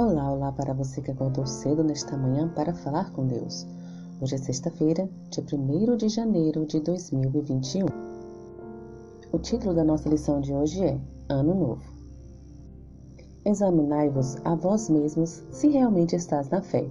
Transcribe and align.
Olá, 0.00 0.30
olá 0.30 0.52
para 0.52 0.72
você 0.72 1.02
que 1.02 1.10
acordou 1.10 1.44
cedo 1.44 1.82
nesta 1.82 2.16
manhã 2.16 2.48
para 2.48 2.72
falar 2.72 3.10
com 3.10 3.26
Deus. 3.26 3.66
Hoje 4.20 4.36
é 4.36 4.38
sexta-feira, 4.38 5.10
dia 5.28 5.44
1 5.52 5.96
de 5.96 6.08
janeiro 6.08 6.64
de 6.64 6.78
2021. 6.78 7.86
O 9.32 9.38
título 9.40 9.74
da 9.74 9.82
nossa 9.82 10.08
lição 10.08 10.40
de 10.40 10.54
hoje 10.54 10.84
é 10.84 11.00
Ano 11.28 11.52
Novo. 11.52 11.82
Examinai-vos 13.44 14.36
a 14.44 14.54
vós 14.54 14.88
mesmos 14.88 15.42
se 15.50 15.66
realmente 15.66 16.14
estás 16.14 16.48
na 16.48 16.62
fé. 16.62 16.86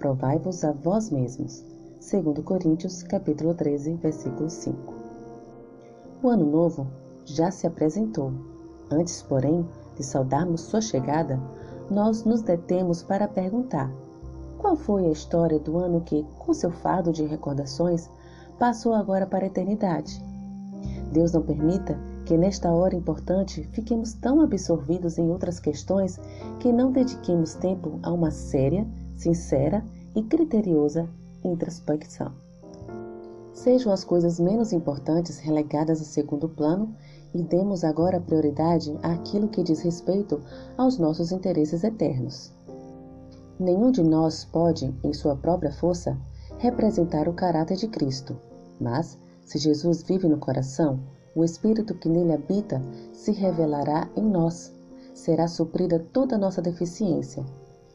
Provai-vos 0.00 0.64
a 0.64 0.72
vós 0.72 1.08
mesmos. 1.08 1.62
2 2.00 2.44
Coríntios, 2.44 3.04
capítulo 3.04 3.54
13, 3.54 3.94
versículo 3.94 4.50
5. 4.50 4.94
O 6.20 6.28
Ano 6.28 6.50
Novo 6.50 6.88
já 7.24 7.52
se 7.52 7.68
apresentou. 7.68 8.32
Antes, 8.90 9.22
porém, 9.22 9.64
de 9.96 10.02
saudarmos 10.02 10.62
sua 10.62 10.80
chegada, 10.80 11.38
nós 11.90 12.24
nos 12.24 12.42
detemos 12.42 13.02
para 13.02 13.26
perguntar: 13.26 13.92
qual 14.58 14.76
foi 14.76 15.06
a 15.06 15.10
história 15.10 15.58
do 15.58 15.78
ano 15.78 16.00
que, 16.02 16.24
com 16.38 16.54
seu 16.54 16.70
fardo 16.70 17.12
de 17.12 17.24
recordações, 17.24 18.08
passou 18.58 18.94
agora 18.94 19.26
para 19.26 19.44
a 19.44 19.48
eternidade? 19.48 20.22
Deus 21.12 21.32
não 21.32 21.42
permita 21.42 21.98
que 22.24 22.36
nesta 22.36 22.70
hora 22.70 22.94
importante 22.94 23.64
fiquemos 23.72 24.14
tão 24.14 24.40
absorvidos 24.40 25.18
em 25.18 25.28
outras 25.30 25.58
questões 25.58 26.20
que 26.60 26.72
não 26.72 26.92
dediquemos 26.92 27.54
tempo 27.54 27.98
a 28.02 28.12
uma 28.12 28.30
séria, 28.30 28.86
sincera 29.16 29.84
e 30.14 30.22
criteriosa 30.22 31.08
introspecção. 31.42 32.49
Sejam 33.62 33.92
as 33.92 34.02
coisas 34.02 34.40
menos 34.40 34.72
importantes 34.72 35.38
relegadas 35.38 36.00
a 36.00 36.04
segundo 36.04 36.48
plano 36.48 36.94
e 37.34 37.42
demos 37.42 37.84
agora 37.84 38.18
prioridade 38.18 38.98
àquilo 39.02 39.48
que 39.48 39.62
diz 39.62 39.80
respeito 39.80 40.40
aos 40.78 40.96
nossos 40.96 41.30
interesses 41.30 41.84
eternos. 41.84 42.50
Nenhum 43.58 43.90
de 43.90 44.02
nós 44.02 44.46
pode, 44.46 44.94
em 45.04 45.12
sua 45.12 45.36
própria 45.36 45.70
força, 45.70 46.16
representar 46.56 47.28
o 47.28 47.34
caráter 47.34 47.76
de 47.76 47.86
Cristo, 47.86 48.34
mas, 48.80 49.18
se 49.44 49.58
Jesus 49.58 50.02
vive 50.04 50.26
no 50.26 50.38
coração, 50.38 50.98
o 51.36 51.44
Espírito 51.44 51.94
que 51.94 52.08
nele 52.08 52.32
habita 52.32 52.80
se 53.12 53.30
revelará 53.30 54.08
em 54.16 54.24
nós. 54.24 54.72
Será 55.12 55.46
suprida 55.46 55.98
toda 56.14 56.38
nossa 56.38 56.62
deficiência. 56.62 57.44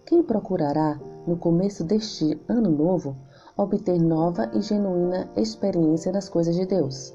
Quem 0.05 0.21
procurará, 0.21 0.99
no 1.25 1.35
começo 1.35 1.83
deste 1.83 2.39
ano 2.47 2.69
novo, 2.69 3.15
obter 3.57 3.99
nova 3.99 4.49
e 4.53 4.61
genuína 4.61 5.29
experiência 5.35 6.11
das 6.11 6.29
coisas 6.29 6.55
de 6.55 6.65
Deus? 6.65 7.13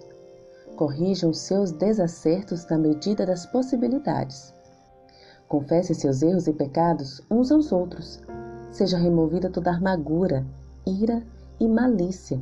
corrijam 0.80 1.30
seus 1.34 1.70
desacertos 1.72 2.66
na 2.70 2.78
medida 2.78 3.26
das 3.26 3.44
possibilidades. 3.44 4.54
Confessem 5.46 5.94
seus 5.94 6.22
erros 6.22 6.46
e 6.46 6.54
pecados 6.54 7.20
uns 7.30 7.52
aos 7.52 7.70
outros. 7.70 8.18
Seja 8.72 8.96
removida 8.96 9.50
toda 9.50 9.72
amargura, 9.72 10.42
ira 10.86 11.22
e 11.60 11.68
malícia. 11.68 12.40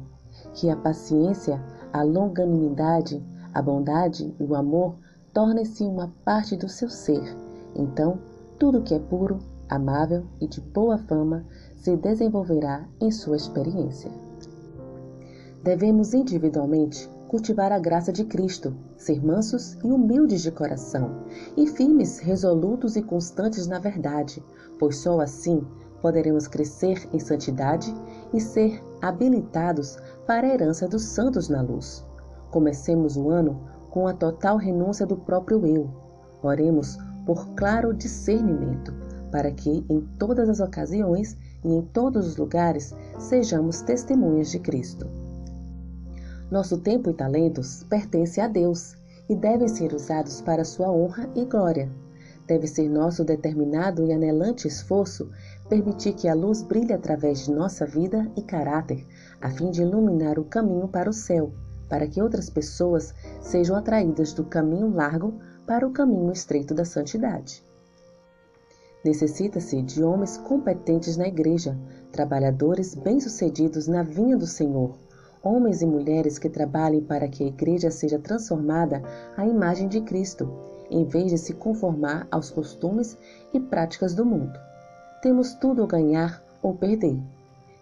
Que 0.54 0.70
a 0.70 0.76
paciência, 0.76 1.60
a 1.92 2.04
longanimidade, 2.04 3.20
a 3.52 3.60
bondade 3.60 4.32
e 4.38 4.44
o 4.44 4.54
amor 4.54 4.94
tornem-se 5.34 5.82
uma 5.82 6.14
parte 6.24 6.56
do 6.56 6.68
seu 6.68 6.88
ser. 6.88 7.36
Então, 7.74 8.20
tudo 8.56 8.82
que 8.82 8.94
é 8.94 9.00
puro, 9.00 9.40
amável 9.68 10.26
e 10.40 10.46
de 10.46 10.60
boa 10.60 10.98
fama 10.98 11.46
se 11.76 11.96
desenvolverá 11.96 12.88
em 13.00 13.10
sua 13.10 13.36
experiência. 13.36 14.10
Devemos 15.62 16.14
individualmente 16.14 17.08
cultivar 17.28 17.72
a 17.72 17.78
graça 17.78 18.10
de 18.10 18.24
Cristo, 18.24 18.74
ser 18.96 19.22
mansos 19.24 19.76
e 19.84 19.92
humildes 19.92 20.42
de 20.42 20.50
coração, 20.50 21.24
e 21.56 21.66
firmes, 21.66 22.18
resolutos 22.18 22.96
e 22.96 23.02
constantes 23.02 23.66
na 23.66 23.78
verdade, 23.78 24.42
pois 24.78 24.96
só 24.96 25.20
assim 25.20 25.62
poderemos 26.00 26.46
crescer 26.46 27.08
em 27.12 27.18
santidade 27.18 27.94
e 28.32 28.40
ser 28.40 28.82
habilitados 29.02 29.98
para 30.26 30.46
a 30.46 30.54
herança 30.54 30.88
dos 30.88 31.02
santos 31.02 31.48
na 31.48 31.60
luz. 31.60 32.04
Comecemos 32.50 33.16
o 33.16 33.28
ano 33.28 33.60
com 33.90 34.06
a 34.06 34.14
total 34.14 34.56
renúncia 34.56 35.04
do 35.04 35.16
próprio 35.16 35.66
eu. 35.66 35.90
Oremos 36.42 36.96
por 37.26 37.48
claro 37.54 37.92
discernimento, 37.92 38.94
para 39.30 39.50
que 39.50 39.84
em 39.88 40.00
todas 40.18 40.48
as 40.48 40.60
ocasiões 40.60 41.36
e 41.64 41.68
em 41.68 41.82
todos 41.82 42.26
os 42.26 42.36
lugares 42.36 42.94
sejamos 43.18 43.80
testemunhas 43.82 44.50
de 44.50 44.58
Cristo. 44.58 45.06
Nosso 46.50 46.78
tempo 46.78 47.10
e 47.10 47.14
talentos 47.14 47.84
pertencem 47.84 48.42
a 48.42 48.48
Deus 48.48 48.96
e 49.28 49.36
devem 49.36 49.68
ser 49.68 49.92
usados 49.92 50.40
para 50.40 50.64
sua 50.64 50.90
honra 50.90 51.28
e 51.34 51.44
glória. 51.44 51.90
Deve 52.46 52.66
ser 52.66 52.88
nosso 52.88 53.22
determinado 53.22 54.02
e 54.06 54.12
anelante 54.12 54.66
esforço 54.66 55.30
permitir 55.68 56.14
que 56.14 56.26
a 56.26 56.34
luz 56.34 56.62
brilhe 56.62 56.94
através 56.94 57.44
de 57.44 57.52
nossa 57.52 57.84
vida 57.84 58.26
e 58.34 58.42
caráter, 58.42 59.06
a 59.38 59.50
fim 59.50 59.70
de 59.70 59.82
iluminar 59.82 60.38
o 60.38 60.44
caminho 60.44 60.88
para 60.88 61.10
o 61.10 61.12
céu, 61.12 61.52
para 61.90 62.06
que 62.06 62.22
outras 62.22 62.48
pessoas 62.48 63.14
sejam 63.42 63.76
atraídas 63.76 64.32
do 64.32 64.44
caminho 64.44 64.88
largo 64.90 65.34
para 65.66 65.86
o 65.86 65.90
caminho 65.90 66.32
estreito 66.32 66.74
da 66.74 66.86
santidade. 66.86 67.62
Necessita-se 69.08 69.80
de 69.80 70.04
homens 70.04 70.36
competentes 70.36 71.16
na 71.16 71.26
igreja, 71.26 71.74
trabalhadores 72.12 72.94
bem-sucedidos 72.94 73.88
na 73.88 74.02
vinha 74.02 74.36
do 74.36 74.46
Senhor 74.46 74.94
homens 75.42 75.80
e 75.80 75.86
mulheres 75.86 76.38
que 76.38 76.50
trabalhem 76.50 77.00
para 77.00 77.26
que 77.26 77.42
a 77.42 77.46
igreja 77.46 77.90
seja 77.90 78.18
transformada 78.18 79.02
à 79.34 79.46
imagem 79.46 79.88
de 79.88 80.02
Cristo, 80.02 80.50
em 80.90 81.04
vez 81.04 81.30
de 81.30 81.38
se 81.38 81.54
conformar 81.54 82.26
aos 82.30 82.50
costumes 82.50 83.16
e 83.54 83.58
práticas 83.58 84.14
do 84.14 84.26
mundo. 84.26 84.58
Temos 85.22 85.54
tudo 85.54 85.82
a 85.82 85.86
ganhar 85.86 86.42
ou 86.62 86.74
perder. 86.74 87.18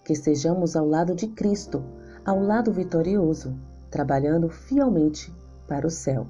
Que 0.05 0.15
sejamos 0.15 0.77
ao 0.77 0.87
lado 0.87 1.13
de 1.17 1.27
Cristo, 1.27 1.83
ao 2.25 2.39
lado 2.39 2.73
vitorioso, 2.73 3.53
trabalhando 3.91 4.49
fielmente 4.49 5.35
para 5.67 5.89
o 5.89 5.91
céu. 5.91 6.29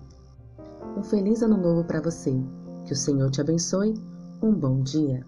Um 0.96 1.02
feliz 1.02 1.42
ano 1.42 1.58
novo 1.58 1.84
para 1.84 2.00
você. 2.00 2.34
Que 2.86 2.94
o 2.94 2.96
Senhor 2.96 3.30
te 3.30 3.42
abençoe. 3.42 3.94
Um 4.40 4.58
bom 4.58 4.82
dia. 4.82 5.26